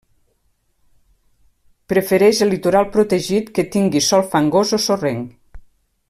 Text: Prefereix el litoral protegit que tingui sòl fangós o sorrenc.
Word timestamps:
Prefereix 1.93 2.41
el 2.47 2.51
litoral 2.53 2.89
protegit 2.97 3.53
que 3.59 3.67
tingui 3.79 4.05
sòl 4.09 4.27
fangós 4.33 4.73
o 4.79 4.85
sorrenc. 4.87 5.61